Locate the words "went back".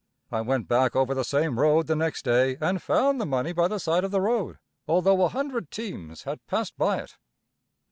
0.41-0.95